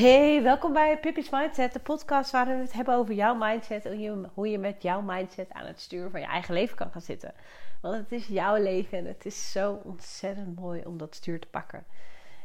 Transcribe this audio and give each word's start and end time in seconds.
Hey, 0.00 0.42
welkom 0.42 0.72
bij 0.72 0.98
Pippi's 0.98 1.30
Mindset, 1.30 1.72
de 1.72 1.78
podcast 1.78 2.30
waarin 2.30 2.56
we 2.56 2.62
het 2.62 2.72
hebben 2.72 2.94
over 2.94 3.14
jouw 3.14 3.34
mindset 3.34 3.84
en 3.84 4.30
hoe 4.34 4.48
je 4.48 4.58
met 4.58 4.82
jouw 4.82 5.00
mindset 5.00 5.52
aan 5.52 5.66
het 5.66 5.80
sturen 5.80 6.10
van 6.10 6.20
je 6.20 6.26
eigen 6.26 6.54
leven 6.54 6.76
kan 6.76 6.90
gaan 6.90 7.00
zitten. 7.00 7.34
Want 7.80 7.94
het 7.94 8.12
is 8.12 8.26
jouw 8.26 8.56
leven 8.56 8.98
en 8.98 9.04
het 9.04 9.26
is 9.26 9.52
zo 9.52 9.80
ontzettend 9.84 10.58
mooi 10.58 10.82
om 10.84 10.98
dat 10.98 11.14
stuur 11.14 11.40
te 11.40 11.46
pakken. 11.46 11.84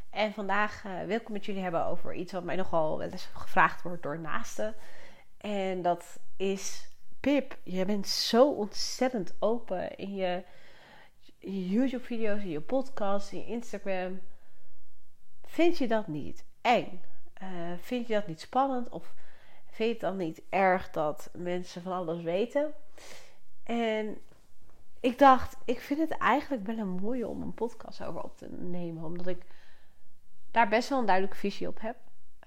En 0.10 0.34
vandaag 0.34 0.84
uh, 0.86 1.00
wil 1.00 1.16
ik 1.16 1.22
het 1.22 1.30
met 1.30 1.46
jullie 1.46 1.62
hebben 1.62 1.86
over 1.86 2.14
iets 2.14 2.32
wat 2.32 2.44
mij 2.44 2.56
nogal 2.56 2.98
wel 2.98 3.10
eens 3.10 3.30
gevraagd 3.34 3.82
wordt 3.82 4.04
door 4.04 4.20
naasten. 4.20 4.76
En 5.38 5.82
dat 5.82 6.20
is: 6.38 6.90
Pip, 7.20 7.58
je 7.64 7.86
bent 7.86 8.08
zo 8.08 8.52
ontzettend 8.52 9.36
open 9.40 9.96
in 9.96 10.16
je, 10.16 10.44
je 11.38 11.70
YouTube-video's, 11.70 12.42
in 12.42 12.50
je 12.50 12.62
podcast, 12.62 13.32
in 13.32 13.40
je 13.40 13.46
Instagram. 13.46 14.22
Vind 15.44 15.78
je 15.78 15.88
dat 15.88 16.08
niet 16.08 16.46
eng? 16.62 17.02
Uh, 17.42 17.78
vind 17.78 18.08
je 18.08 18.14
dat 18.14 18.28
niet 18.28 18.42
spannend? 18.42 18.90
Of 18.90 19.14
vind 19.66 19.78
je 19.78 19.94
het 19.94 20.00
dan 20.00 20.18
niet 20.18 20.42
erg 20.50 20.90
dat 20.92 21.30
mensen 21.34 21.82
van 21.82 21.92
alles 21.92 22.22
weten? 22.22 22.74
En 23.64 24.18
ik 25.00 25.20
dacht, 25.20 25.58
ik 25.66 25.80
vind 25.80 26.00
het 26.00 26.18
eigenlijk 26.18 26.66
wel 26.66 26.78
een 26.78 27.00
mooie 27.02 27.28
om 27.28 27.42
een 27.42 27.54
podcast 27.54 28.04
over 28.04 28.22
op 28.22 28.38
te 28.38 28.48
nemen. 28.50 29.04
Omdat 29.04 29.28
ik 29.28 29.46
daar 30.52 30.70
best 30.70 30.90
wel 30.90 31.00
een 31.00 31.06
duidelijke 31.06 31.40
visie 31.40 31.68
op 31.68 31.82
heb. 31.82 31.98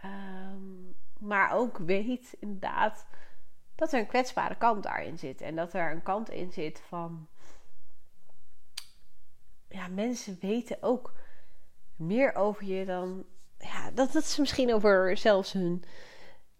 Um, 0.04 0.96
maar 1.18 1.52
ook 1.52 1.78
weet 1.78 2.36
inderdaad 2.41 3.06
dat 3.74 3.92
er 3.92 4.00
een 4.00 4.06
kwetsbare 4.06 4.56
kant 4.56 4.82
daarin 4.82 5.18
zit. 5.18 5.41
En 5.41 5.56
dat 5.56 5.72
er 5.72 5.91
een 5.91 6.02
kant 6.02 6.30
in 6.30 6.52
zit 6.52 6.80
van. 6.80 7.28
Ja, 9.68 9.88
mensen 9.88 10.38
weten 10.41 10.77
ook 10.80 11.12
meer 11.96 12.34
over 12.34 12.64
je 12.64 12.84
dan 12.84 13.24
ja, 13.58 13.90
dat, 13.90 14.12
dat 14.12 14.24
ze 14.24 14.40
misschien 14.40 14.74
over 14.74 15.16
zelfs 15.16 15.52
hun 15.52 15.84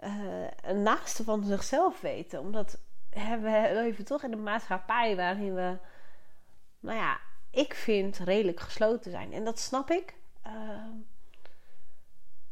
uh, 0.01 0.73
naaste 0.75 1.25
van 1.25 1.45
zichzelf 1.45 2.01
weten. 2.01 2.41
Omdat 2.41 2.81
hè, 3.11 3.39
we 3.39 3.71
leven 3.75 4.05
toch 4.05 4.23
in 4.23 4.33
een 4.33 4.43
maatschappij 4.43 5.17
waarin 5.17 5.55
we, 5.55 5.79
nou 6.81 6.99
ja, 6.99 7.21
ik 7.51 7.75
vind 7.75 8.19
redelijk 8.19 8.61
gesloten 8.61 9.11
zijn. 9.11 9.33
En 9.33 9.45
dat 9.45 9.59
snap 9.59 9.91
ik. 9.91 10.15
Uh, 10.47 10.53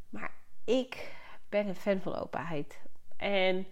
maar 0.08 0.32
ik 0.64 1.14
ben 1.48 1.68
een 1.68 1.76
fan 1.76 2.00
van 2.00 2.14
openheid. 2.14 2.78
En 3.16 3.66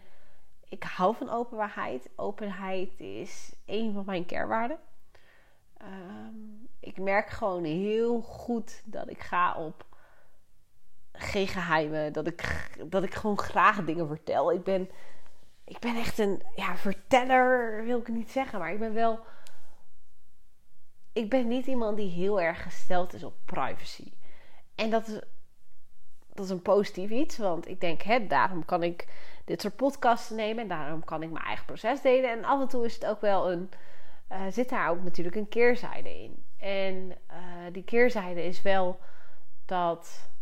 ik 0.69 0.83
hou 0.83 1.15
van 1.15 1.31
openbaarheid. 1.31 2.09
Openheid 2.17 3.01
is 3.01 3.53
een 3.67 3.93
van 3.93 4.05
mijn 4.05 4.27
kernwaarden. 4.27 4.79
Um, 5.83 6.69
ik 6.81 6.99
merk 6.99 7.29
gewoon 7.29 7.65
heel 7.65 8.21
goed 8.21 8.83
dat 8.85 9.11
ik 9.11 9.21
ga 9.21 9.55
op 9.55 9.87
geen 11.17 11.49
geheimen. 11.49 12.13
Dat 12.13 12.27
ik, 12.27 12.71
dat 12.87 13.03
ik 13.03 13.15
gewoon 13.15 13.39
graag 13.39 13.85
dingen 13.85 14.07
vertel. 14.07 14.53
Ik 14.53 14.65
ben, 14.65 14.91
ik 15.65 15.79
ben 15.79 15.97
echt 15.97 16.19
een 16.19 16.43
ja, 16.55 16.77
verteller, 16.77 17.85
wil 17.85 17.99
ik 17.99 18.09
niet 18.09 18.31
zeggen. 18.31 18.59
Maar 18.59 18.73
ik 18.73 18.79
ben 18.79 18.95
wel. 18.95 19.21
Ik 21.13 21.31
ben 21.31 21.49
niet 21.49 21.67
iemand 21.67 21.97
die 21.97 22.11
heel 22.11 22.41
erg 22.41 22.63
gesteld 22.63 23.13
is 23.13 23.25
op 23.25 23.35
privacy. 23.45 24.13
En 24.75 24.91
dat 24.91 25.09
is, 25.09 25.21
dat 26.33 26.45
is 26.45 26.51
een 26.51 26.63
positief 26.63 27.11
iets. 27.11 27.39
Want 27.39 27.69
ik 27.69 27.81
denk, 27.81 28.03
hè, 28.03 28.27
daarom 28.27 28.65
kan 28.65 28.83
ik 28.83 29.09
dit 29.45 29.61
soort 29.61 29.77
podcasts 29.77 30.31
nemen. 30.31 30.63
En 30.63 30.69
daarom 30.69 31.05
kan 31.05 31.23
ik 31.23 31.31
mijn 31.31 31.45
eigen 31.45 31.65
proces 31.65 32.01
delen. 32.01 32.31
En 32.31 32.45
af 32.45 32.61
en 32.61 32.69
toe 32.69 32.85
is 32.85 32.95
het 32.95 33.07
ook 33.07 33.21
wel 33.21 33.53
een. 33.53 33.71
Uh, 34.33 34.41
zit 34.51 34.69
daar 34.69 34.91
ook 34.91 35.03
natuurlijk 35.03 35.37
een 35.37 35.49
keerzijde 35.49 36.23
in. 36.23 36.45
En 36.59 36.95
uh, 37.31 37.73
die 37.73 37.85
keerzijde 37.85 38.45
is 38.45 38.63
wel 38.63 38.99
dat 39.65 40.33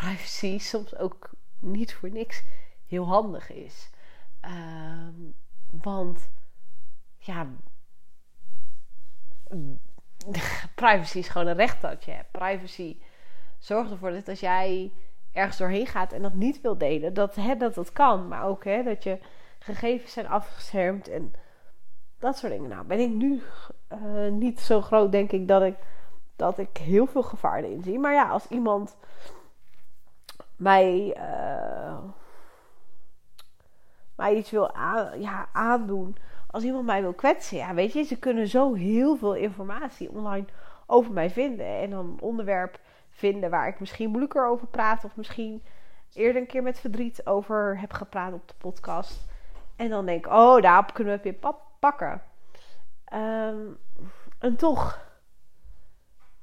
privacy 0.00 0.58
soms 0.58 0.96
ook 0.96 1.30
niet 1.58 1.94
voor 1.94 2.10
niks 2.10 2.42
heel 2.86 3.06
handig 3.06 3.50
is. 3.50 3.90
Um, 4.44 5.34
want 5.82 6.30
ja, 7.18 7.46
privacy 10.74 11.18
is 11.18 11.28
gewoon 11.28 11.46
een 11.46 11.56
recht 11.56 11.80
dat 11.80 12.04
je 12.04 12.10
hebt. 12.10 12.30
Privacy 12.30 12.96
zorgt 13.58 13.90
ervoor 13.90 14.10
dat 14.10 14.28
als 14.28 14.40
jij 14.40 14.92
ergens 15.32 15.56
doorheen 15.56 15.86
gaat 15.86 16.12
en 16.12 16.22
dat 16.22 16.34
niet 16.34 16.60
wil 16.60 16.78
delen, 16.78 17.14
dat 17.14 17.34
hè, 17.34 17.56
dat, 17.56 17.74
dat 17.74 17.92
kan. 17.92 18.28
Maar 18.28 18.44
ook 18.44 18.64
hè, 18.64 18.82
dat 18.82 19.02
je 19.02 19.18
gegevens 19.58 20.12
zijn 20.12 20.28
afgeschermd 20.28 21.08
en 21.08 21.32
dat 22.18 22.38
soort 22.38 22.52
dingen. 22.52 22.70
Nou, 22.70 22.86
ben 22.86 22.98
ik 22.98 23.10
nu 23.10 23.42
uh, 23.92 24.30
niet 24.32 24.60
zo 24.60 24.80
groot, 24.80 25.12
denk 25.12 25.32
ik, 25.32 25.48
dat 25.48 25.62
ik, 25.62 25.76
dat 26.36 26.58
ik 26.58 26.76
heel 26.76 27.06
veel 27.06 27.22
gevaar 27.22 27.62
erin 27.62 27.82
zie. 27.82 27.98
Maar 27.98 28.12
ja, 28.12 28.28
als 28.28 28.46
iemand 28.48 28.96
mij, 30.64 31.16
uh, 31.16 31.98
mij 34.16 34.34
iets 34.34 34.50
wil 34.50 34.70
ja, 35.18 35.48
aandoen. 35.52 36.16
Als 36.50 36.64
iemand 36.64 36.86
mij 36.86 37.00
wil 37.02 37.12
kwetsen, 37.12 37.56
ja, 37.56 37.74
weet 37.74 37.92
je, 37.92 38.02
ze 38.02 38.18
kunnen 38.18 38.48
zo 38.48 38.74
heel 38.74 39.16
veel 39.16 39.34
informatie 39.34 40.10
online 40.10 40.46
over 40.86 41.12
mij 41.12 41.30
vinden. 41.30 41.66
En 41.66 41.90
dan 41.90 42.06
een 42.06 42.20
onderwerp 42.20 42.78
vinden 43.10 43.50
waar 43.50 43.68
ik 43.68 43.80
misschien 43.80 44.08
moeilijker 44.08 44.46
over 44.46 44.66
praat. 44.66 45.04
Of 45.04 45.16
misschien 45.16 45.62
eerder 46.14 46.40
een 46.40 46.48
keer 46.48 46.62
met 46.62 46.80
verdriet 46.80 47.26
over 47.26 47.80
heb 47.80 47.92
gepraat 47.92 48.32
op 48.32 48.48
de 48.48 48.54
podcast. 48.58 49.32
En 49.76 49.88
dan 49.88 50.06
denk 50.06 50.26
ik, 50.26 50.32
oh, 50.32 50.62
daarop 50.62 50.94
kunnen 50.94 51.12
we 51.12 51.28
het 51.28 51.40
weer 51.40 51.52
pakken. 51.78 52.22
Um, 53.14 53.78
en 54.38 54.56
toch 54.56 55.00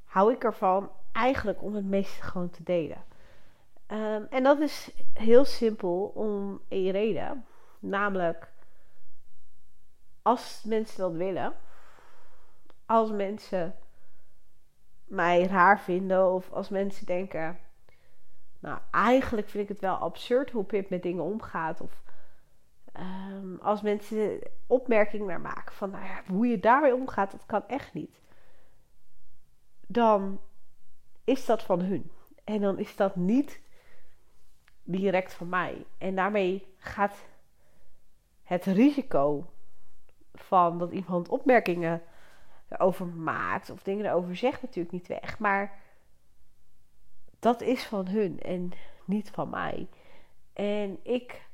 hou 0.06 0.34
ik 0.34 0.44
ervan 0.44 0.90
eigenlijk 1.12 1.62
om 1.62 1.76
het 1.76 1.86
meeste 1.86 2.22
gewoon 2.22 2.50
te 2.50 2.64
delen. 2.64 3.04
Um, 3.92 4.28
en 4.30 4.44
dat 4.44 4.60
is 4.60 4.92
heel 5.14 5.46
simpel 5.46 6.12
om 6.16 6.62
één 6.68 6.92
reden. 6.92 7.46
Namelijk, 7.80 8.52
als 10.22 10.64
mensen 10.64 10.98
dat 11.00 11.12
willen, 11.14 11.54
als 12.86 13.12
mensen 13.12 13.76
mij 15.06 15.48
raar 15.48 15.80
vinden 15.80 16.34
of 16.34 16.52
als 16.52 16.70
mensen 16.70 17.06
denken, 17.06 17.60
nou 18.60 18.80
eigenlijk 18.92 19.50
vind 19.50 19.64
ik 19.64 19.70
het 19.70 19.80
wel 19.80 19.96
absurd 19.96 20.52
hoe 20.52 20.64
Pip 20.64 20.90
met 20.90 21.04
dingen 21.04 21.24
omgaat 21.24 21.82
of 21.82 22.04
um, 23.00 23.60
als 23.62 23.82
mensen 23.82 24.40
opmerkingen 24.68 25.28
naar 25.28 25.42
maken 25.42 25.76
van 25.76 25.90
nou 25.90 26.04
ja, 26.04 26.24
hoe 26.28 26.48
je 26.48 26.60
daarmee 26.60 26.96
omgaat, 26.96 27.32
dat 27.32 27.46
kan 27.46 27.68
echt 27.68 27.94
niet. 27.94 28.20
Dan 29.88 30.42
is 31.24 31.46
dat 31.46 31.64
van 31.64 31.82
hun. 31.82 32.12
En 32.44 32.62
dan 32.62 32.80
is 32.80 32.96
dat 32.96 33.16
niet 33.16 33.62
direct 34.92 35.34
van 35.34 35.50
mij. 35.50 35.86
En 35.98 36.16
daarmee 36.16 36.68
gaat 36.78 37.26
het 38.44 38.66
risico 38.66 39.46
van 40.34 40.78
dat 40.78 40.92
iemand 40.92 41.30
opmerkingen 41.30 42.02
erover 42.68 43.06
maakt 43.08 43.70
of 43.70 43.84
dingen 43.84 44.06
erover 44.06 44.36
zegt 44.36 44.62
natuurlijk 44.62 44.94
niet 44.94 45.08
weg. 45.08 45.40
Maar 45.40 45.80
dat 47.40 47.62
is 47.62 47.84
van 47.84 48.08
hun 48.08 48.40
en 48.42 48.72
niet 49.06 49.30
van 49.30 49.50
mij. 49.50 49.88
En 50.54 51.00
ik 51.04 51.48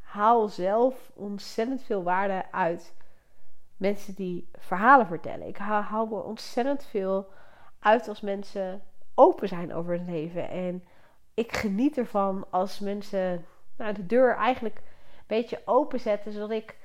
haal 0.00 0.48
zelf 0.48 1.10
ontzettend 1.14 1.82
veel 1.82 2.02
waarde 2.02 2.52
uit 2.52 2.94
mensen 3.76 4.14
die 4.14 4.48
verhalen 4.52 5.06
vertellen. 5.06 5.46
Ik 5.46 5.56
haal, 5.56 6.06
er 6.06 6.22
ontzettend 6.22 6.84
veel 6.84 7.32
uit 7.78 8.08
als 8.08 8.20
mensen 8.20 8.82
open 9.14 9.48
zijn 9.48 9.74
over 9.74 9.92
het 9.92 10.06
leven. 10.06 10.48
En 10.48 10.84
ik 11.34 11.56
geniet 11.56 11.98
ervan 11.98 12.46
als 12.50 12.78
mensen 12.78 13.44
nou, 13.76 13.94
de 13.94 14.06
deur 14.06 14.36
eigenlijk 14.36 14.76
een 14.76 15.24
beetje 15.26 15.62
openzetten, 15.64 16.32
zodat 16.32 16.50
ik 16.50 16.76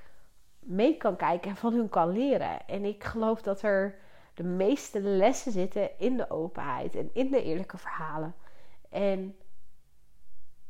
mee 0.60 0.98
kan 0.98 1.16
kijken 1.16 1.50
en 1.50 1.56
van 1.56 1.74
hun 1.74 1.90
kan 1.90 2.10
leren. 2.10 2.68
En 2.68 2.86
ik 2.86 3.04
geloof 3.04 3.42
dat 3.42 3.62
er 3.62 4.00
de 4.34 4.44
meeste 4.44 5.02
lessen 5.02 5.52
zitten 5.52 6.00
in 6.00 6.18
de 6.18 6.30
openheid 6.30 6.96
en 6.96 7.10
in 7.14 7.32
de 7.32 7.44
eerlijke 7.44 7.78
verhalen. 7.78 8.36
En 8.90 9.36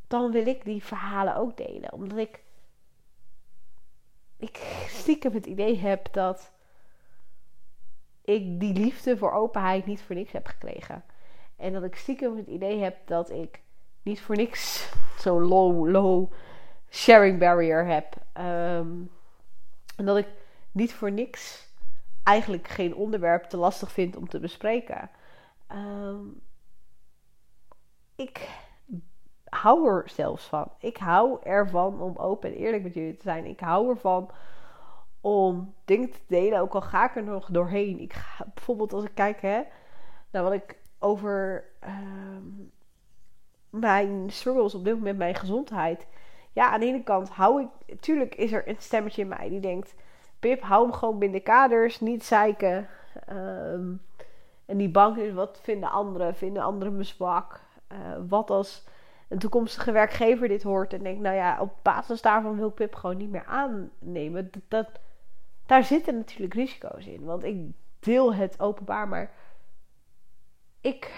dan 0.07 0.31
wil 0.31 0.47
ik 0.47 0.63
die 0.63 0.83
verhalen 0.83 1.35
ook 1.35 1.57
delen, 1.57 1.93
omdat 1.93 2.17
ik 2.17 2.43
ik 4.37 4.85
stiekem 4.87 5.33
het 5.33 5.45
idee 5.45 5.77
heb 5.77 6.13
dat 6.13 6.51
ik 8.21 8.59
die 8.59 8.73
liefde 8.73 9.17
voor 9.17 9.31
openheid 9.31 9.85
niet 9.85 10.01
voor 10.01 10.15
niks 10.15 10.31
heb 10.31 10.45
gekregen. 10.45 11.03
En 11.55 11.73
dat 11.73 11.83
ik 11.83 11.95
stiekem 11.95 12.37
het 12.37 12.47
idee 12.47 12.79
heb 12.79 13.07
dat 13.07 13.29
ik 13.29 13.61
niet 14.01 14.21
voor 14.21 14.35
niks 14.35 14.91
zo'n 15.17 15.43
low, 15.43 15.89
low 15.89 16.31
sharing 16.89 17.39
barrier 17.39 17.85
heb. 17.85 18.15
Ehm, 18.33 18.91
en 19.95 20.05
dat 20.05 20.17
ik 20.17 20.27
niet 20.71 20.93
voor 20.93 21.11
niks 21.11 21.67
eigenlijk 22.23 22.67
geen 22.67 22.95
onderwerp 22.95 23.43
te 23.43 23.57
lastig 23.57 23.91
vind 23.91 24.15
om 24.15 24.29
te 24.29 24.39
bespreken. 24.39 25.09
Um, 25.71 26.41
ik 28.15 28.49
hou 29.45 29.87
er 29.89 30.09
zelfs 30.09 30.45
van. 30.45 30.71
Ik 30.79 30.97
hou 30.97 31.39
ervan 31.43 32.01
om 32.01 32.17
open 32.17 32.49
en 32.49 32.55
eerlijk 32.55 32.83
met 32.83 32.93
jullie 32.93 33.17
te 33.17 33.23
zijn. 33.23 33.45
Ik 33.45 33.59
hou 33.59 33.89
ervan 33.89 34.29
om 35.21 35.73
dingen 35.85 36.11
te 36.11 36.19
delen, 36.27 36.59
ook 36.59 36.73
al 36.73 36.81
ga 36.81 37.09
ik 37.09 37.15
er 37.15 37.23
nog 37.23 37.49
doorheen. 37.51 37.99
Ik 37.99 38.25
bijvoorbeeld 38.53 38.93
als 38.93 39.03
ik 39.03 39.15
kijk 39.15 39.41
hè, 39.41 39.61
naar 40.31 40.43
wat 40.43 40.53
ik 40.53 40.77
over 40.99 41.65
um, 41.83 42.71
mijn 43.69 44.29
struggles 44.29 44.75
op 44.75 44.83
dit 44.83 44.95
moment, 44.95 45.17
mijn 45.17 45.35
gezondheid. 45.35 46.07
Ja, 46.51 46.69
aan 46.69 46.79
de 46.79 46.85
ene 46.85 47.03
kant 47.03 47.29
hou 47.29 47.61
ik. 47.61 47.99
Tuurlijk 47.99 48.35
is 48.35 48.51
er 48.51 48.67
een 48.67 48.75
stemmetje 48.79 49.21
in 49.21 49.27
mij 49.27 49.49
die 49.49 49.59
denkt: 49.59 49.95
Pip, 50.39 50.61
hou 50.61 50.83
hem 50.83 50.93
gewoon 50.93 51.19
binnen 51.19 51.37
de 51.37 51.43
kaders, 51.43 51.99
niet 51.99 52.25
zeiken. 52.25 52.87
Ehm, 53.25 53.91
en 54.65 54.77
die 54.77 54.89
bang 54.89 55.17
is: 55.17 55.33
wat 55.33 55.59
vinden 55.63 55.91
anderen? 55.91 56.35
Vinden 56.35 56.63
anderen 56.63 56.95
me 56.95 57.03
zwak? 57.03 57.61
Uh, 57.91 57.97
wat 58.27 58.49
als 58.49 58.87
een 59.27 59.39
toekomstige 59.39 59.91
werkgever 59.91 60.47
dit 60.47 60.63
hoort 60.63 60.93
en 60.93 61.03
denkt: 61.03 61.21
nou 61.21 61.35
ja, 61.35 61.61
op 61.61 61.73
basis 61.81 62.21
daarvan 62.21 62.55
wil 62.55 62.69
Pip 62.69 62.95
gewoon 62.95 63.17
niet 63.17 63.29
meer 63.29 63.45
aannemen. 63.45 64.49
Dat, 64.51 64.61
dat, 64.67 64.99
daar 65.65 65.83
zitten 65.83 66.15
natuurlijk 66.15 66.53
risico's 66.53 67.05
in. 67.05 67.23
Want 67.23 67.43
ik 67.43 67.57
deel 67.99 68.33
het 68.33 68.59
openbaar, 68.59 69.07
maar 69.07 69.31
ik. 70.81 71.11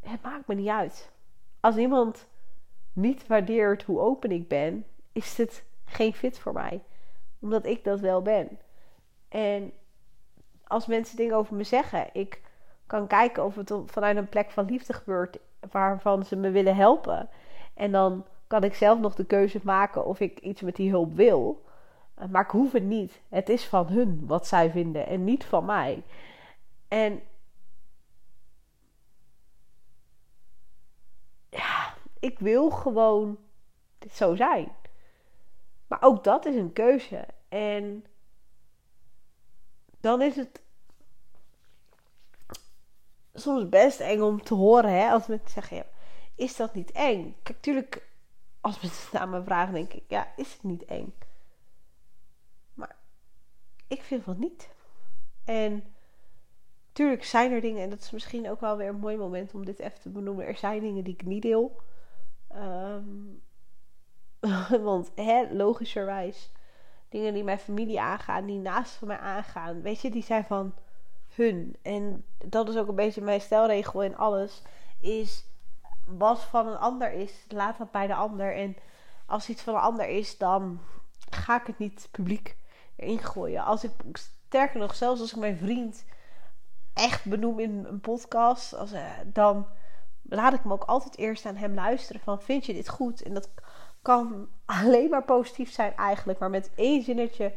Het 0.00 0.20
maakt 0.34 0.46
me 0.46 0.54
niet 0.54 0.68
uit. 0.68 1.10
Als 1.60 1.76
iemand 1.76 2.26
niet 2.92 3.26
waardeert 3.26 3.82
hoe 3.82 4.00
open 4.00 4.30
ik 4.30 4.48
ben, 4.48 4.86
is 5.12 5.38
het 5.38 5.64
geen 5.84 6.14
fit 6.14 6.38
voor 6.38 6.52
mij. 6.52 6.82
Omdat 7.40 7.66
ik 7.66 7.84
dat 7.84 8.00
wel 8.00 8.22
ben. 8.22 8.58
En 9.28 9.72
als 10.64 10.86
mensen 10.86 11.16
dingen 11.16 11.36
over 11.36 11.56
me 11.56 11.64
zeggen, 11.64 12.08
ik 12.12 12.40
kan 12.86 13.06
kijken 13.06 13.44
of 13.44 13.54
het 13.54 13.72
vanuit 13.86 14.16
een 14.16 14.28
plek 14.28 14.50
van 14.50 14.64
liefde 14.64 14.92
gebeurt 14.92 15.38
waarvan 15.70 16.24
ze 16.24 16.36
me 16.36 16.50
willen 16.50 16.76
helpen. 16.76 17.28
En 17.74 17.92
dan 17.92 18.26
kan 18.46 18.64
ik 18.64 18.74
zelf 18.74 19.00
nog 19.00 19.14
de 19.14 19.24
keuze 19.24 19.60
maken 19.62 20.04
of 20.04 20.20
ik 20.20 20.38
iets 20.38 20.60
met 20.60 20.76
die 20.76 20.90
hulp 20.90 21.14
wil. 21.14 21.64
Maar 22.30 22.44
ik 22.44 22.50
hoef 22.50 22.72
het 22.72 22.84
niet. 22.84 23.20
Het 23.28 23.48
is 23.48 23.64
van 23.64 23.86
hun 23.86 24.26
wat 24.26 24.46
zij 24.46 24.70
vinden 24.70 25.06
en 25.06 25.24
niet 25.24 25.44
van 25.44 25.64
mij. 25.64 26.02
En 26.88 27.22
ja, 31.54 31.94
ik 32.24 32.38
wil 32.38 32.70
gewoon 32.70 33.38
zo 34.12 34.34
zijn. 34.34 34.72
Maar 35.86 36.02
ook 36.02 36.24
dat 36.24 36.46
is 36.46 36.54
een 36.54 36.72
keuze. 36.72 37.26
En 37.48 38.04
dan 40.00 40.22
is 40.22 40.36
het 40.36 40.62
soms 43.34 43.68
best 43.68 44.00
eng 44.00 44.20
om 44.20 44.42
te 44.42 44.54
horen, 44.54 44.90
hè, 44.90 45.10
als 45.10 45.26
mensen 45.26 45.50
zeggen: 45.50 45.76
ja, 45.76 45.86
Is 46.34 46.56
dat 46.56 46.74
niet 46.74 46.92
eng? 46.92 47.36
Kijk, 47.42 47.60
tuurlijk, 47.60 48.08
als 48.60 48.80
mensen 48.80 49.08
naar 49.12 49.28
me 49.28 49.42
vragen, 49.42 49.74
denk 49.74 49.92
ik: 49.92 50.04
Ja, 50.08 50.32
is 50.36 50.52
het 50.52 50.62
niet 50.62 50.84
eng? 50.84 51.14
Maar 52.74 52.96
ik 53.88 54.02
vind 54.02 54.24
van 54.24 54.38
niet. 54.38 54.68
En 55.44 55.94
tuurlijk 56.92 57.24
zijn 57.24 57.52
er 57.52 57.60
dingen, 57.60 57.82
en 57.82 57.90
dat 57.90 58.00
is 58.00 58.10
misschien 58.10 58.50
ook 58.50 58.60
wel 58.60 58.76
weer 58.76 58.88
een 58.88 58.98
mooi 58.98 59.16
moment 59.16 59.54
om 59.54 59.64
dit 59.64 59.78
even 59.78 60.00
te 60.00 60.08
benoemen. 60.08 60.46
Er 60.46 60.56
zijn 60.56 60.80
dingen 60.80 61.04
die 61.04 61.14
ik 61.14 61.24
niet 61.24 61.42
deel. 61.42 61.82
Um, 62.56 63.42
want 64.88 65.10
hè, 65.14 65.46
logischerwijs, 65.50 66.52
dingen 67.08 67.34
die 67.34 67.44
mijn 67.44 67.58
familie 67.58 68.00
aangaan, 68.00 68.46
die 68.46 68.58
naast 68.58 68.92
van 68.92 69.08
mij 69.08 69.18
aangaan, 69.18 69.82
weet 69.82 70.00
je, 70.00 70.10
die 70.10 70.22
zijn 70.22 70.44
van 70.44 70.74
hun. 71.34 71.76
En 71.82 72.24
dat 72.44 72.68
is 72.68 72.76
ook 72.76 72.88
een 72.88 72.94
beetje 72.94 73.20
mijn 73.20 73.40
stelregel 73.40 74.02
in 74.02 74.16
alles. 74.16 74.62
Is 75.00 75.44
wat 76.06 76.40
van 76.42 76.66
een 76.66 76.78
ander 76.78 77.12
is, 77.12 77.44
laat 77.48 77.78
dat 77.78 77.90
bij 77.90 78.06
de 78.06 78.14
ander. 78.14 78.56
En 78.56 78.76
als 79.26 79.48
iets 79.48 79.62
van 79.62 79.74
een 79.74 79.80
ander 79.80 80.08
is, 80.08 80.38
dan 80.38 80.80
ga 81.30 81.60
ik 81.60 81.66
het 81.66 81.78
niet 81.78 82.08
publiek 82.10 82.56
erin 82.96 83.18
gooien. 83.18 83.64
Als 83.64 83.84
ik, 83.84 83.90
sterker 84.12 84.80
nog, 84.80 84.94
zelfs 84.94 85.20
als 85.20 85.32
ik 85.32 85.38
mijn 85.38 85.56
vriend 85.56 86.04
echt 86.92 87.24
benoem 87.24 87.58
in 87.58 87.84
een 87.84 88.00
podcast, 88.00 88.74
als, 88.74 88.92
uh, 88.92 89.10
dan 89.26 89.66
laat 90.28 90.52
ik 90.52 90.60
hem 90.62 90.72
ook 90.72 90.84
altijd 90.84 91.18
eerst 91.18 91.46
aan 91.46 91.56
hem 91.56 91.74
luisteren. 91.74 92.20
Van 92.20 92.42
vind 92.42 92.66
je 92.66 92.72
dit 92.72 92.88
goed? 92.88 93.22
En 93.22 93.34
dat 93.34 93.48
kan 94.02 94.48
alleen 94.64 95.10
maar 95.10 95.24
positief 95.24 95.72
zijn 95.72 95.96
eigenlijk. 95.96 96.38
Maar 96.38 96.50
met 96.50 96.70
één 96.74 97.02
zinnetje 97.02 97.52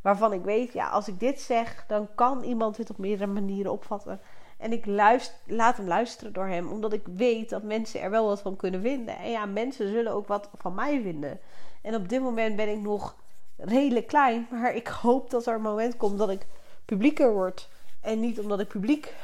waarvan 0.00 0.32
ik 0.32 0.42
weet, 0.42 0.72
ja, 0.72 0.88
als 0.88 1.08
ik 1.08 1.20
dit 1.20 1.40
zeg, 1.40 1.84
dan 1.86 2.08
kan 2.14 2.42
iemand 2.42 2.76
dit 2.76 2.90
op 2.90 2.98
meerdere 2.98 3.32
manieren 3.32 3.72
opvatten. 3.72 4.20
En 4.58 4.72
ik 4.72 4.86
luister, 4.86 5.36
laat 5.46 5.76
hem 5.76 5.86
luisteren 5.86 6.32
door 6.32 6.46
hem, 6.46 6.68
omdat 6.68 6.92
ik 6.92 7.06
weet 7.16 7.50
dat 7.50 7.62
mensen 7.62 8.00
er 8.00 8.10
wel 8.10 8.26
wat 8.26 8.40
van 8.40 8.56
kunnen 8.56 8.80
vinden. 8.80 9.18
En 9.18 9.30
ja, 9.30 9.46
mensen 9.46 9.88
zullen 9.88 10.12
ook 10.12 10.26
wat 10.26 10.50
van 10.58 10.74
mij 10.74 11.00
vinden. 11.02 11.40
En 11.82 11.94
op 11.94 12.08
dit 12.08 12.20
moment 12.20 12.56
ben 12.56 12.68
ik 12.68 12.80
nog 12.80 13.16
redelijk 13.56 14.06
klein, 14.06 14.46
maar 14.50 14.74
ik 14.74 14.88
hoop 14.88 15.30
dat 15.30 15.46
er 15.46 15.54
een 15.54 15.62
moment 15.62 15.96
komt 15.96 16.18
dat 16.18 16.30
ik 16.30 16.46
publieker 16.84 17.32
word. 17.32 17.68
En 18.00 18.20
niet 18.20 18.40
omdat 18.40 18.60
ik 18.60 18.68
publiek, 18.68 19.14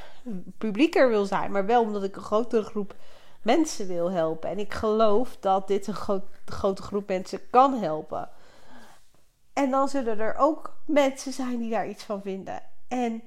publieker 0.59 1.09
wil 1.09 1.25
zijn, 1.25 1.51
maar 1.51 1.67
wel 1.67 1.83
omdat 1.83 2.05
ik 2.05 2.17
een 2.17 2.23
grotere 2.23 2.63
groep 2.63 2.95
mensen 3.43 3.87
wil 3.87 4.11
helpen. 4.11 4.51
En 4.51 4.59
ik 4.59 4.75
geloof 4.75 5.37
dat 5.41 5.69
dit 5.69 5.87
een 5.87 6.21
grote 6.45 6.83
groep 6.83 7.09
mensen 7.09 7.51
kan 7.51 7.75
helpen. 7.75 8.29
En 9.53 9.71
dan 9.71 9.89
zullen 9.89 10.19
er 10.19 10.37
ook 10.37 10.77
mensen 10.87 11.33
zijn 11.33 11.59
die 11.59 11.71
daar 11.71 11.89
iets 11.89 12.05
van 12.05 12.23
vinden. 12.23 12.63
En 12.89 13.23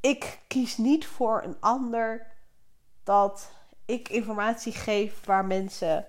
ik 0.00 0.38
kies 0.46 0.76
niet 0.76 1.06
voor 1.06 1.42
een 1.42 1.56
ander 1.60 2.26
dat 3.02 3.50
ik 3.84 4.08
informatie 4.08 4.72
geef 4.72 5.24
waar 5.24 5.44
mensen 5.44 6.06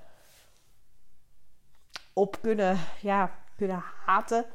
op 2.13 2.37
kunnen, 2.41 2.79
ja, 3.01 3.31
kunnen 3.57 3.83
haten. 4.05 4.45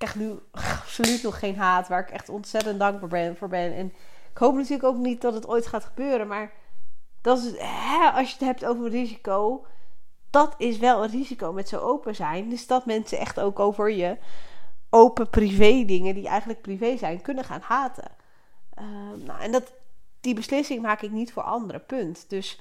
Krijg 0.00 0.14
nu 0.14 0.38
absoluut 0.50 1.22
nog 1.22 1.38
geen 1.38 1.56
haat, 1.56 1.88
waar 1.88 2.00
ik 2.00 2.10
echt 2.10 2.28
ontzettend 2.28 2.78
dankbaar 2.78 3.08
ben, 3.08 3.36
voor 3.36 3.48
ben. 3.48 3.74
En 3.74 3.86
ik 4.30 4.38
hoop 4.38 4.54
natuurlijk 4.54 4.84
ook 4.84 4.96
niet 4.96 5.20
dat 5.20 5.34
het 5.34 5.48
ooit 5.48 5.66
gaat 5.66 5.84
gebeuren. 5.84 6.26
Maar 6.26 6.52
dat 7.20 7.38
is, 7.38 7.52
hè, 7.58 8.10
als 8.10 8.28
je 8.28 8.32
het 8.32 8.44
hebt 8.44 8.64
over 8.64 8.88
risico, 8.88 9.66
dat 10.30 10.54
is 10.58 10.78
wel 10.78 11.04
een 11.04 11.10
risico 11.10 11.52
met 11.52 11.68
zo 11.68 11.78
open 11.78 12.14
zijn. 12.14 12.48
Dus 12.48 12.66
dat 12.66 12.86
mensen 12.86 13.18
echt 13.18 13.40
ook 13.40 13.58
over 13.58 13.90
je 13.90 14.16
open 14.90 15.30
privé 15.30 15.84
dingen, 15.84 16.14
die 16.14 16.28
eigenlijk 16.28 16.60
privé 16.60 16.96
zijn, 16.96 17.22
kunnen 17.22 17.44
gaan 17.44 17.62
haten. 17.62 18.10
Ehm, 18.74 19.24
nou, 19.24 19.40
en 19.40 19.52
dat, 19.52 19.72
die 20.20 20.34
beslissing 20.34 20.82
maak 20.82 21.02
ik 21.02 21.10
niet 21.10 21.32
voor 21.32 21.42
anderen, 21.42 21.86
punt. 21.86 22.24
Dus 22.28 22.60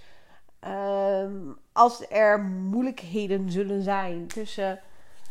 ehm, 0.60 1.38
als 1.72 2.06
er 2.10 2.40
moeilijkheden 2.40 3.52
zullen 3.52 3.84
zijn 3.84 4.28
tussen 4.28 4.80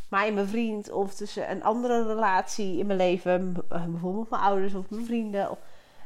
mij 0.08 0.28
en 0.28 0.34
mijn 0.34 0.49
vriend, 0.49 0.90
of 0.90 1.14
tussen 1.14 1.50
een 1.50 1.62
andere 1.62 2.06
relatie 2.06 2.78
in 2.78 2.87
mijn 2.87 2.99
leven, 2.99 3.52
bijvoorbeeld 3.69 4.31
mijn 4.31 4.43
ouders 4.43 4.75
of 4.75 4.90
mijn 4.90 5.05
vrienden, 5.05 5.58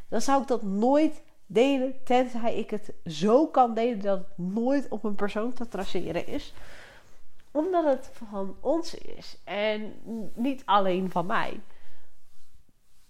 dan 0.09 0.21
zou 0.21 0.43
ik 0.43 0.49
dat 0.49 0.63
nooit 0.63 1.23
delen, 1.47 2.05
tenzij 2.05 2.57
ik 2.57 2.71
het 2.71 2.93
zo 3.07 3.47
kan 3.47 3.75
delen 3.75 4.01
dat 4.01 4.19
het 4.19 4.39
nooit 4.39 4.89
op 4.89 5.05
een 5.05 5.15
persoon 5.15 5.53
te 5.53 5.69
traceren 5.69 6.27
is. 6.27 6.55
Omdat 7.51 7.85
het 7.85 8.11
van 8.13 8.57
ons 8.61 8.95
is 8.95 9.39
en 9.45 9.95
niet 10.35 10.63
alleen 10.65 11.11
van 11.11 11.27
mij. 11.27 11.61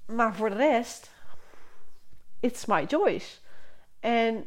Maar 0.07 0.35
voor 0.35 0.51
de 0.51 0.57
rest, 0.57 1.11
it's 2.41 2.67
my 2.67 2.87
choice. 2.87 3.39
En 4.01 4.45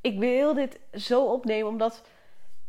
ik 0.00 0.18
wil 0.18 0.54
dit 0.54 0.80
zo 0.92 1.24
opnemen 1.24 1.68
omdat 1.68 2.02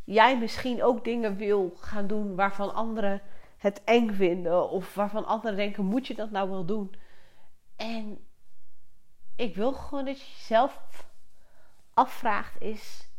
jij 0.06 0.38
misschien 0.38 0.84
ook 0.84 1.04
dingen 1.04 1.36
wil 1.36 1.74
gaan 1.76 2.08
doen 2.08 2.36
waarvan 2.36 2.74
anderen 2.74 3.22
het 3.58 3.84
eng 3.84 4.14
vinden. 4.14 4.70
Of 4.70 4.96
waarvan 4.96 5.26
anderen 5.26 5.58
denken: 5.58 5.86
moet 5.86 6.08
je 6.08 6.16
dat 6.16 6.32
nou 6.32 6.50
wel 6.50 6.66
doen? 6.66 6.96
En 7.76 8.26
ik 9.36 9.56
wil 9.56 9.74
gewoon 9.74 10.06
dat 10.06 10.20
je 10.20 10.32
jezelf 10.36 11.06
afvraagt: 11.94 12.62
is, 12.62 13.10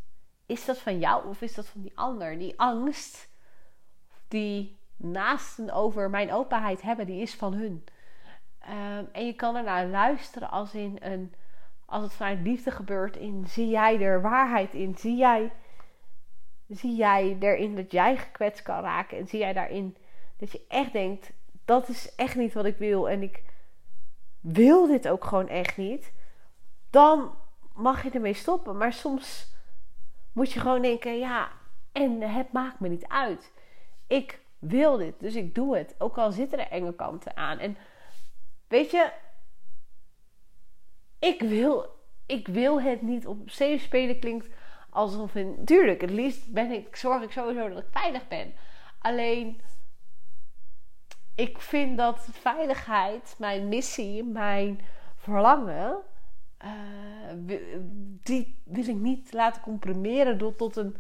is 0.47 0.65
dat 0.65 0.79
van 0.79 0.99
jou 0.99 1.29
of 1.29 1.43
is 1.43 1.55
dat 1.55 1.67
van 1.67 1.83
die 1.83 1.99
ander? 1.99 2.39
Die 2.39 2.61
angst 2.61 3.29
die 4.29 4.79
naasten 4.97 5.71
over 5.71 6.11
mijn 6.11 6.33
openheid 6.33 6.83
hebben, 6.83 7.07
die 7.07 7.21
is 7.21 7.35
van 7.35 7.53
hun. 7.55 7.85
Ehm, 8.59 9.05
en 9.13 9.27
je 9.27 9.33
kan 9.33 9.57
er 9.57 9.63
naar 9.63 9.87
luisteren 9.87 10.51
als 10.51 10.75
in 10.75 10.97
een. 11.01 11.35
Als 11.89 12.03
het 12.03 12.13
vanuit 12.13 12.41
liefde 12.41 12.71
gebeurt, 12.71 13.17
in 13.17 13.45
zie 13.47 13.69
jij 13.69 14.01
er 14.01 14.23
waarheid 14.23 14.75
in? 14.75 14.95
Zie 14.99 15.17
jij, 15.17 15.53
zie 16.69 16.95
jij 16.95 17.37
erin 17.41 17.77
dat 17.77 17.93
jij 17.93 18.17
gekwetst 18.17 18.63
kan 18.63 18.81
raken? 18.81 19.19
En 19.19 19.27
zie 19.27 19.39
jij 19.39 19.53
daarin 19.53 19.97
dat 20.37 20.53
je 20.53 20.65
echt 20.69 20.93
denkt: 20.93 21.33
dat 21.65 21.89
is 21.89 22.15
echt 22.15 22.37
niet 22.37 22.53
wat 22.53 22.65
ik 22.65 22.77
wil. 22.77 23.09
En 23.09 23.23
ik 23.23 23.43
wil 24.41 24.87
dit 24.87 25.09
ook 25.09 25.25
gewoon 25.25 25.49
echt 25.49 25.77
niet, 25.77 26.13
dan 26.91 27.35
mag 27.75 28.03
je 28.03 28.11
ermee 28.11 28.35
stoppen. 28.35 28.77
Maar 28.77 28.93
soms 28.93 29.55
moet 30.33 30.53
je 30.53 30.61
gewoon 30.61 30.83
denken: 30.83 31.19
ja, 31.19 31.51
en 31.93 32.21
het 32.21 32.53
maakt 32.53 32.81
me 32.81 32.89
niet 32.89 33.07
uit. 33.09 33.53
Ik 34.07 34.41
wil 34.59 34.97
dit, 34.97 35.21
dus 35.21 35.35
ik 35.35 35.55
doe 35.55 35.77
het. 35.77 35.95
Ook 35.99 36.19
al 36.19 36.33
zitten 36.33 36.59
er 36.59 36.71
enge 36.71 36.95
kanten 36.95 37.37
aan. 37.37 37.59
En 37.59 37.77
weet 38.69 38.91
je, 38.91 39.13
ik 41.19 41.41
wil, 41.41 41.87
ik 42.27 42.49
wil 42.49 42.81
het 42.83 43.03
niet 43.03 43.27
op 43.27 43.51
safe 43.51 43.79
spelen 43.79 44.19
klinkt 44.19 44.49
alsof 44.97 45.35
in. 45.35 45.65
Tuurlijk, 45.65 46.01
het 46.01 46.11
liefst 46.11 46.53
ben 46.53 46.71
ik, 46.71 46.97
zorg 46.97 47.23
ik 47.23 47.33
sowieso 47.33 47.69
dat 47.69 47.79
ik 47.79 47.89
veilig 47.91 48.29
ben. 48.29 48.55
Alleen 48.99 49.61
ik 51.35 51.61
vind 51.61 51.97
dat 51.97 52.29
veiligheid, 52.33 53.35
mijn 53.39 53.69
missie, 53.69 54.25
mijn 54.25 54.81
verlangen, 55.17 55.97
uh, 56.65 56.71
die 58.23 58.63
wil 58.65 58.89
ik 58.89 58.97
niet 58.97 59.33
laten 59.33 59.63
comprimeren 59.63 60.39
door, 60.39 60.57
tot 60.57 60.77
een 60.77 60.97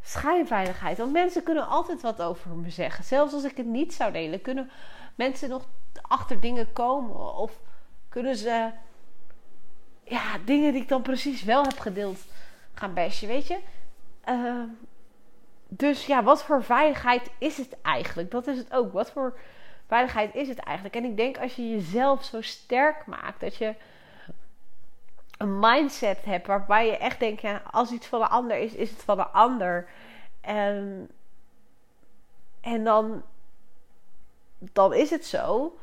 schijnveiligheid. 0.00 0.98
Want 0.98 1.12
mensen 1.12 1.42
kunnen 1.42 1.68
altijd 1.68 2.02
wat 2.02 2.22
over 2.22 2.50
me 2.50 2.70
zeggen. 2.70 3.04
Zelfs 3.04 3.34
als 3.34 3.44
ik 3.44 3.56
het 3.56 3.66
niet 3.66 3.94
zou 3.94 4.12
delen, 4.12 4.40
kunnen 4.40 4.70
mensen 5.14 5.48
nog 5.48 5.68
achter 6.02 6.40
dingen 6.40 6.72
komen. 6.72 7.34
Of 7.36 7.60
kunnen 8.08 8.36
ze 8.36 8.70
ja, 10.04 10.38
dingen 10.44 10.72
die 10.72 10.82
ik 10.82 10.88
dan 10.88 11.02
precies 11.02 11.42
wel 11.44 11.62
heb 11.62 11.78
gedeeld 11.78 12.18
gaan 12.74 12.94
bashen, 12.94 13.28
weet 13.28 13.46
je. 13.46 13.58
Uh, 14.28 14.62
dus 15.68 16.06
ja, 16.06 16.22
wat 16.22 16.44
voor 16.44 16.64
veiligheid 16.64 17.30
is 17.38 17.56
het 17.56 17.76
eigenlijk? 17.82 18.30
Dat 18.30 18.46
is 18.46 18.58
het 18.58 18.72
ook. 18.72 18.92
Wat 18.92 19.10
voor 19.10 19.38
veiligheid 19.86 20.34
is 20.34 20.48
het 20.48 20.58
eigenlijk? 20.58 20.96
En 20.96 21.04
ik 21.04 21.16
denk 21.16 21.38
als 21.38 21.54
je 21.54 21.70
jezelf 21.70 22.24
zo 22.24 22.40
sterk 22.40 23.06
maakt, 23.06 23.40
dat 23.40 23.56
je 23.56 23.74
een 25.36 25.58
mindset 25.58 26.24
hebt 26.24 26.46
waarbij 26.46 26.86
je 26.86 26.96
echt 26.96 27.20
denkt: 27.20 27.40
ja, 27.40 27.62
als 27.70 27.90
iets 27.90 28.06
van 28.06 28.20
een 28.20 28.28
ander 28.28 28.56
is, 28.56 28.74
is 28.74 28.90
het 28.90 29.02
van 29.02 29.18
een 29.18 29.32
ander. 29.32 29.88
En, 30.40 31.10
en 32.60 32.84
dan, 32.84 33.22
dan 34.58 34.94
is 34.94 35.10
het 35.10 35.26
zo. 35.26 35.76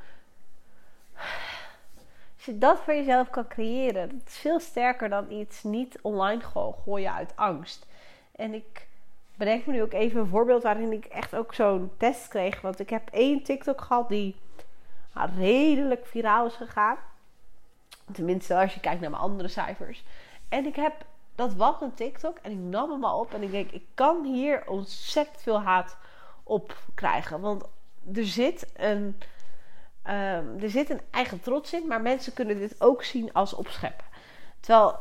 Je 2.50 2.58
dat 2.58 2.80
voor 2.80 2.94
jezelf 2.94 3.30
kan 3.30 3.48
creëren, 3.48 4.10
dat 4.10 4.28
is 4.28 4.38
veel 4.38 4.60
sterker 4.60 5.10
dan 5.10 5.32
iets 5.32 5.64
niet 5.64 6.00
online 6.02 6.42
gooien 6.86 7.14
uit 7.14 7.36
angst. 7.36 7.86
En 8.32 8.54
ik 8.54 8.88
bedenk 9.36 9.66
me 9.66 9.74
nu 9.74 9.82
ook 9.82 9.94
even 9.94 10.20
een 10.20 10.28
voorbeeld 10.28 10.64
waarin 10.64 10.92
ik 10.92 11.06
echt 11.06 11.36
ook 11.36 11.54
zo'n 11.54 11.92
test 11.98 12.28
kreeg. 12.28 12.62
Want 12.62 12.80
ik 12.80 12.90
heb 12.90 13.10
één 13.12 13.44
TikTok 13.44 13.82
gehad 13.82 14.10
die 14.10 14.36
redelijk 15.38 16.06
viraal 16.06 16.46
is 16.46 16.56
gegaan. 16.56 16.98
Tenminste, 18.12 18.56
als 18.56 18.74
je 18.74 18.80
kijkt 18.80 19.02
naar 19.02 19.10
mijn 19.10 19.22
andere 19.22 19.50
cijfers. 19.50 20.04
En 20.50 20.66
ik 20.66 20.76
heb, 20.76 20.94
dat 21.36 21.54
was 21.54 21.82
een 21.82 21.94
TikTok 21.94 22.38
en 22.42 22.52
ik 22.52 22.58
nam 22.58 22.92
hem 22.92 23.04
al 23.04 23.20
op. 23.20 23.34
En 23.34 23.44
ik 23.44 23.52
denk, 23.52 23.72
ik 23.72 23.86
kan 23.94 24.26
hier 24.26 24.68
ontzettend 24.68 25.42
veel 25.42 25.62
haat 25.62 25.98
op 26.44 26.78
krijgen. 26.96 27.42
Want 27.42 27.64
er 28.14 28.26
zit 28.26 28.72
een, 28.76 29.18
um, 30.08 30.62
er 30.62 30.70
zit 30.70 30.90
een 30.90 31.02
eigen 31.12 31.40
trots 31.40 31.74
in. 31.74 31.88
Maar 31.88 32.02
mensen 32.02 32.34
kunnen 32.34 32.58
dit 32.58 32.82
ook 32.82 33.04
zien 33.04 33.34
als 33.34 33.54
opscheppen. 33.54 34.06
Terwijl 34.60 35.00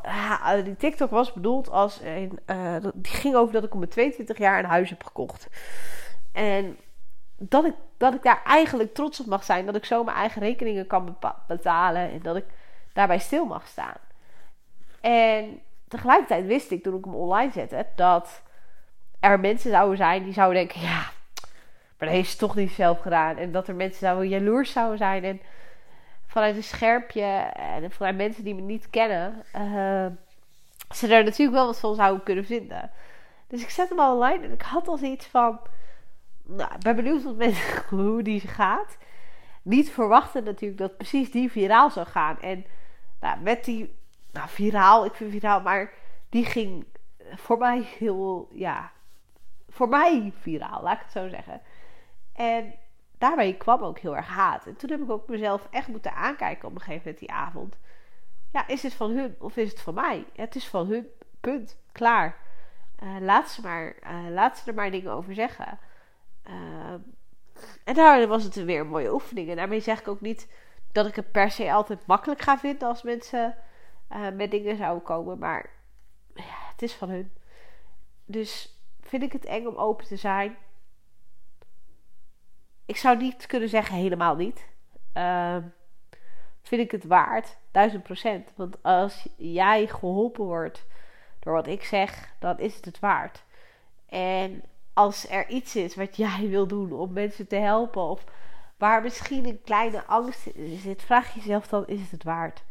die 0.65 0.77
TikTok 0.77 1.11
was 1.11 1.33
bedoeld 1.33 1.71
als 1.71 2.01
een. 2.03 2.39
Uh, 2.47 2.77
die 2.95 3.13
ging 3.13 3.35
over 3.35 3.53
dat 3.53 3.65
ik 3.65 3.73
om 3.73 3.79
mijn 3.79 3.91
22 3.91 4.39
jaar 4.39 4.59
een 4.59 4.65
huis 4.65 4.91
heb 4.91 5.05
gekocht. 5.05 5.49
En 6.33 6.77
dat 7.37 7.65
ik, 7.65 7.75
dat 7.97 8.15
ik 8.15 8.23
daar 8.23 8.43
eigenlijk 8.45 8.95
trots 8.95 9.21
op 9.21 9.27
mag 9.27 9.45
zijn. 9.45 9.67
Dat 9.67 9.77
ik 9.77 9.85
zo 9.85 10.05
mijn 10.05 10.17
eigen 10.17 10.43
rekeningen 10.43 10.87
kan 10.87 11.17
betalen. 11.47 12.11
En 12.11 12.23
dat 12.23 12.37
ik 12.37 12.45
daarbij 12.93 13.19
stil 13.19 13.45
mag 13.45 13.67
staan. 13.67 13.97
En 15.01 15.61
tegelijkertijd 15.89 16.47
wist 16.47 16.71
ik 16.71 16.83
toen 16.83 16.99
ik 16.99 17.05
hem 17.05 17.15
online 17.15 17.53
zette. 17.53 17.87
Dat 17.97 18.43
er 19.21 19.41
mensen 19.41 19.71
zouden 19.71 19.97
zijn 19.97 20.25
die 20.25 20.33
zouden 20.33 20.67
denken: 20.67 20.81
ja, 20.81 21.11
maar 21.99 22.09
dat 22.09 22.17
heeft 22.17 22.31
ze 22.31 22.37
toch 22.37 22.55
niet 22.55 22.71
zelf 22.71 23.01
gedaan. 23.01 23.37
En 23.37 23.53
dat 23.53 23.69
er 23.69 23.75
mensen 23.75 24.01
zouden 24.01 24.29
jaloers 24.29 24.73
zouden 24.73 24.99
zijn. 24.99 25.25
En 25.25 25.41
vanuit 26.27 26.57
een 26.57 26.63
scherpje 26.63 27.23
en 27.55 27.91
vanuit 27.91 28.17
mensen 28.17 28.45
die 28.45 28.55
me 28.55 28.61
niet 28.61 28.91
kennen, 28.91 29.45
uh, 29.57 30.07
ze 30.95 31.15
er 31.15 31.25
natuurlijk 31.25 31.57
wel 31.57 31.67
wat 31.67 31.81
van 31.81 31.95
zouden 31.95 32.23
kunnen 32.23 32.45
vinden. 32.45 32.91
Dus 33.47 33.63
ik 33.63 33.71
zet 33.71 33.89
hem 33.89 33.99
al 33.99 34.15
online 34.15 34.45
en 34.45 34.53
ik 34.53 34.63
had 34.63 34.89
al 34.89 34.97
zoiets 34.97 35.27
van. 35.27 35.61
Nou, 36.43 36.75
ik 36.75 36.81
ben 36.81 36.97
benieuwd 36.97 37.23
wat 37.23 37.37
mensen, 37.37 37.83
hoe 37.97 38.23
die 38.23 38.41
gaat. 38.41 38.97
Niet 39.63 39.91
verwachten 39.91 40.45
natuurlijk 40.45 40.81
dat 40.81 40.97
precies 40.97 41.31
die 41.31 41.51
viraal 41.51 41.91
zou 41.91 42.07
gaan. 42.07 42.41
En 42.41 42.65
nou, 43.21 43.41
met 43.41 43.65
die. 43.65 43.97
Nou, 44.33 44.49
viraal, 44.49 45.05
ik 45.05 45.15
vind 45.15 45.31
viraal, 45.31 45.61
maar 45.61 45.93
die 46.29 46.45
ging 46.45 46.85
voor 47.35 47.59
mij 47.59 47.83
heel. 47.99 48.49
Ja, 48.53 48.91
voor 49.69 49.89
mij 49.89 50.33
viraal, 50.41 50.83
laat 50.83 50.97
ik 50.97 51.03
het 51.03 51.13
zo 51.13 51.29
zeggen. 51.29 51.61
En 52.39 52.75
daarbij 53.19 53.55
kwam 53.55 53.83
ook 53.83 53.99
heel 53.99 54.17
erg 54.17 54.27
haat. 54.27 54.67
En 54.67 54.77
toen 54.77 54.91
heb 54.91 55.01
ik 55.01 55.11
ook 55.11 55.29
mezelf 55.29 55.69
echt 55.71 55.89
moeten 55.89 56.15
aankijken 56.15 56.69
op 56.69 56.75
een 56.75 56.81
gegeven 56.81 57.03
moment 57.05 57.19
die 57.19 57.33
avond. 57.33 57.77
Ja, 58.53 58.69
is 58.69 58.83
het 58.83 58.95
van 58.95 59.11
hun 59.11 59.37
of 59.39 59.57
is 59.57 59.71
het 59.71 59.81
van 59.81 59.95
mij? 59.95 60.25
Het 60.35 60.55
is 60.55 60.69
van 60.69 60.87
hun, 60.87 61.07
punt, 61.41 61.77
klaar. 61.93 62.37
Uh, 63.03 63.17
laat, 63.21 63.51
ze 63.51 63.61
maar, 63.61 63.95
uh, 64.03 64.31
laat 64.31 64.59
ze 64.59 64.69
er 64.69 64.75
maar 64.75 64.91
dingen 64.91 65.13
over 65.13 65.35
zeggen. 65.35 65.79
Uh, 66.47 66.95
en 67.85 67.95
daar 67.95 68.27
was 68.27 68.45
het 68.45 68.55
weer 68.55 68.81
een 68.81 68.89
mooie 68.89 69.13
oefening. 69.13 69.51
En 69.51 69.57
daarmee 69.57 69.81
zeg 69.81 70.01
ik 70.01 70.09
ook 70.09 70.21
niet 70.21 70.53
dat 70.93 71.07
ik 71.07 71.17
het 71.17 71.33
per 71.33 71.51
se 71.51 71.73
altijd 71.73 72.07
makkelijk 72.07 72.41
ga 72.41 72.59
vinden 72.59 72.89
als 72.89 73.03
mensen 73.03 73.57
met 74.35 74.51
dingen 74.51 74.77
zouden 74.77 75.03
komen. 75.03 75.39
Maar 75.39 75.71
ja, 76.35 76.69
het 76.73 76.83
is 76.83 76.95
van 76.95 77.09
hun. 77.09 77.33
Dus 78.25 78.79
vind 79.01 79.23
ik 79.23 79.33
het 79.33 79.45
eng 79.45 79.67
om 79.67 79.77
open 79.77 80.07
te 80.07 80.17
zijn 80.17 80.57
ik 82.89 82.97
zou 82.97 83.17
niet 83.17 83.47
kunnen 83.47 83.69
zeggen 83.69 83.95
helemaal 83.95 84.37
niet. 84.37 84.67
Uh, 85.15 85.57
vind 86.63 86.81
ik 86.83 86.91
het 86.91 87.05
waard, 87.05 87.57
duizend 87.71 88.03
procent. 88.03 88.49
Want 88.55 88.83
als 88.83 89.29
jij 89.37 89.87
geholpen 89.87 90.45
wordt 90.45 90.87
door 91.39 91.53
wat 91.53 91.67
ik 91.67 91.85
zeg, 91.85 92.35
dan 92.39 92.59
is 92.59 92.77
het 92.77 92.85
het 92.85 92.99
waard. 92.99 93.43
En 94.09 94.63
als 94.93 95.29
er 95.31 95.49
iets 95.49 95.77
is 95.77 95.97
wat 95.97 96.17
jij 96.17 96.49
wil 96.49 96.67
doen 96.67 96.93
om 96.93 97.13
mensen 97.13 97.47
te 97.47 97.57
helpen, 97.57 98.03
of 98.03 98.25
waar 98.77 99.03
misschien 99.03 99.47
een 99.47 99.63
kleine 99.63 100.05
angst 100.05 100.47
in 100.47 100.79
zit, 100.79 101.03
vraag 101.03 101.35
jezelf 101.35 101.67
dan: 101.67 101.87
is 101.87 102.01
het 102.01 102.11
het 102.11 102.25
waard? 102.25 102.63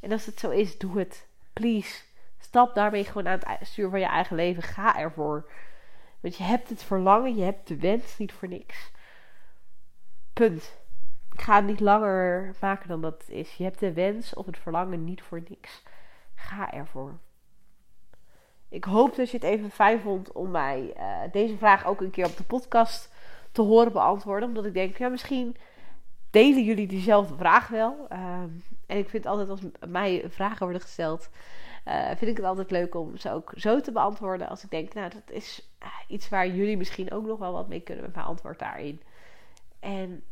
En 0.00 0.12
als 0.12 0.26
het 0.26 0.40
zo 0.40 0.50
is, 0.50 0.78
doe 0.78 0.98
het. 0.98 1.26
Please. 1.52 2.02
Stap 2.38 2.74
daarmee 2.74 3.04
gewoon 3.04 3.28
aan 3.28 3.40
het 3.44 3.68
stuur 3.68 3.90
van 3.90 4.00
je 4.00 4.06
eigen 4.06 4.36
leven. 4.36 4.62
Ga 4.62 4.98
ervoor. 4.98 5.50
Want 6.20 6.36
je 6.36 6.42
hebt 6.42 6.68
het 6.68 6.82
verlangen, 6.82 7.36
je 7.36 7.42
hebt 7.42 7.68
de 7.68 7.76
wens 7.76 8.18
niet 8.18 8.32
voor 8.32 8.48
niks. 8.48 8.90
Punt. 10.40 10.78
Ik 11.32 11.40
ga 11.40 11.56
het 11.56 11.64
niet 11.64 11.80
langer 11.80 12.54
maken 12.60 12.88
dan 12.88 13.00
dat 13.00 13.24
is. 13.28 13.54
Je 13.54 13.64
hebt 13.64 13.78
de 13.78 13.92
wens 13.92 14.34
of 14.34 14.46
het 14.46 14.58
verlangen 14.58 15.04
niet 15.04 15.22
voor 15.22 15.42
niks. 15.48 15.82
Ga 16.34 16.72
ervoor. 16.72 17.18
Ik 18.68 18.84
hoop 18.84 19.16
dat 19.16 19.30
je 19.30 19.36
het 19.36 19.46
even 19.46 19.70
fijn 19.70 20.00
vond 20.00 20.32
om 20.32 20.50
mij 20.50 20.94
uh, 20.96 21.32
deze 21.32 21.56
vraag 21.56 21.86
ook 21.86 22.00
een 22.00 22.10
keer 22.10 22.26
op 22.26 22.36
de 22.36 22.44
podcast 22.44 23.12
te 23.52 23.62
horen 23.62 23.92
beantwoorden. 23.92 24.48
Omdat 24.48 24.64
ik 24.64 24.74
denk, 24.74 24.96
ja, 24.96 25.08
misschien 25.08 25.56
delen 26.30 26.64
jullie 26.64 26.86
diezelfde 26.86 27.36
vraag 27.36 27.68
wel. 27.68 28.06
Uh, 28.12 28.42
en 28.86 28.98
ik 28.98 29.08
vind 29.08 29.26
altijd 29.26 29.48
als 29.48 29.60
mij 29.88 30.24
vragen 30.28 30.62
worden 30.62 30.82
gesteld, 30.82 31.30
uh, 31.88 32.06
vind 32.06 32.30
ik 32.30 32.36
het 32.36 32.46
altijd 32.46 32.70
leuk 32.70 32.94
om 32.94 33.16
ze 33.16 33.30
ook 33.30 33.52
zo 33.56 33.80
te 33.80 33.92
beantwoorden. 33.92 34.48
Als 34.48 34.64
ik 34.64 34.70
denk, 34.70 34.94
nou, 34.94 35.10
dat 35.10 35.30
is 35.30 35.70
eh, 35.78 35.88
iets 36.08 36.28
waar 36.28 36.48
jullie 36.48 36.76
misschien 36.76 37.12
ook 37.12 37.26
nog 37.26 37.38
wel 37.38 37.52
wat 37.52 37.68
mee 37.68 37.80
kunnen 37.80 38.04
met 38.04 38.14
mijn 38.14 38.26
antwoord 38.26 38.58
daarin. 38.58 39.00
En 39.80 40.24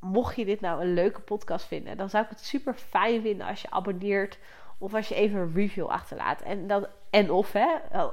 mocht 0.00 0.36
je 0.36 0.44
dit 0.44 0.60
nou 0.60 0.80
een 0.80 0.94
leuke 0.94 1.20
podcast 1.20 1.66
vinden, 1.66 1.96
dan 1.96 2.10
zou 2.10 2.24
ik 2.24 2.30
het 2.30 2.40
super 2.40 2.74
fijn 2.74 3.22
vinden 3.22 3.46
als 3.46 3.62
je 3.62 3.70
abonneert 3.70 4.38
of 4.78 4.94
als 4.94 5.08
je 5.08 5.14
even 5.14 5.40
een 5.40 5.54
review 5.54 5.86
achterlaat. 5.86 6.40
En, 6.40 6.66
dan, 6.66 6.86
en 7.10 7.30
of, 7.30 7.52
hè, 7.52 7.66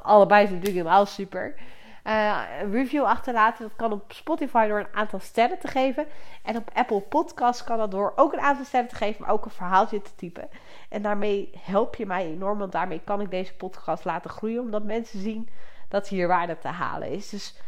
allebei 0.03 0.43
is 0.43 0.49
natuurlijk 0.49 0.75
helemaal 0.75 1.05
super. 1.05 1.55
Uh, 2.03 2.41
een 2.61 2.71
review 2.71 3.03
achterlaten, 3.03 3.67
dat 3.67 3.75
kan 3.75 3.91
op 3.91 4.13
Spotify 4.13 4.67
door 4.67 4.79
een 4.79 4.93
aantal 4.93 5.19
sterren 5.19 5.59
te 5.59 5.67
geven. 5.67 6.07
En 6.43 6.57
op 6.57 6.69
Apple 6.73 7.01
Podcasts 7.01 7.63
kan 7.63 7.77
dat 7.77 7.91
door 7.91 8.13
ook 8.15 8.33
een 8.33 8.39
aantal 8.39 8.65
sterren 8.65 8.89
te 8.89 8.95
geven, 8.95 9.21
maar 9.21 9.31
ook 9.33 9.45
een 9.45 9.51
verhaaltje 9.51 10.01
te 10.01 10.15
typen. 10.15 10.49
En 10.89 11.01
daarmee 11.01 11.51
help 11.59 11.95
je 11.95 12.05
mij 12.05 12.25
enorm, 12.25 12.57
want 12.57 12.71
daarmee 12.71 13.01
kan 13.03 13.21
ik 13.21 13.31
deze 13.31 13.55
podcast 13.55 14.05
laten 14.05 14.29
groeien, 14.29 14.61
omdat 14.61 14.83
mensen 14.83 15.19
zien 15.19 15.49
dat 15.89 16.07
hier 16.07 16.27
waarde 16.27 16.57
te 16.57 16.67
halen 16.67 17.09
is. 17.09 17.29
Dus 17.29 17.61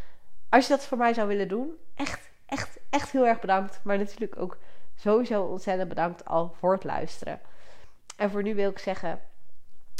als 0.50 0.67
je 0.67 0.74
dat 0.74 0.86
voor 0.86 0.98
mij 0.98 1.13
zou 1.13 1.27
willen 1.27 1.48
doen, 1.48 1.72
echt 1.96 2.28
echt, 2.49 2.79
echt 2.89 3.11
heel 3.11 3.27
erg 3.27 3.39
bedankt. 3.39 3.79
Maar 3.83 3.97
natuurlijk 3.97 4.39
ook 4.39 4.57
sowieso 4.95 5.43
ontzettend 5.43 5.89
bedankt 5.89 6.25
al 6.25 6.55
voor 6.59 6.73
het 6.73 6.83
luisteren. 6.83 7.39
En 8.17 8.29
voor 8.29 8.43
nu 8.43 8.55
wil 8.55 8.69
ik 8.69 8.79
zeggen: 8.79 9.21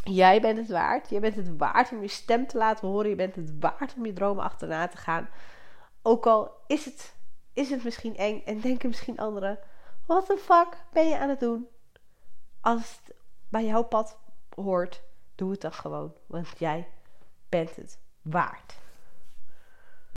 jij 0.04 0.42
bent 0.42 0.58
het 0.58 0.70
waard. 0.70 1.10
Je 1.10 1.20
bent 1.20 1.36
het 1.36 1.58
waard 1.58 1.92
om 1.92 2.02
je 2.02 2.08
stem 2.08 2.48
te 2.48 2.58
laten 2.58 2.88
horen. 2.88 3.10
Je 3.10 3.16
bent 3.16 3.36
het 3.36 3.60
waard 3.60 3.94
om 3.98 4.06
je 4.06 4.14
dromen 4.14 4.44
achterna 4.44 4.88
te 4.88 4.98
gaan. 4.98 5.30
Ook 6.02 6.26
al 6.26 6.52
is 6.68 6.86
het, 6.86 7.16
is 7.54 7.70
het 7.70 7.84
misschien 7.84 8.18
eng 8.18 8.42
en 8.46 8.60
denken 8.60 8.90
misschien 8.90 9.18
anderen: 9.18 9.60
wat 10.06 10.26
the 10.26 10.38
fuck 10.38 10.78
ben 10.92 11.08
je 11.08 11.18
aan 11.18 11.30
het 11.30 11.40
doen? 11.40 11.68
Als 12.62 12.82
het 12.82 13.16
bij 13.50 13.66
jouw 13.66 13.84
pad 13.84 14.18
hoort, 14.56 15.02
doe 15.36 15.52
het 15.52 15.62
dan 15.62 15.74
gewoon. 15.74 16.14
Want 16.26 16.48
jij 16.58 16.88
bent 17.50 17.76
het 17.76 18.00
waard. 18.22 18.78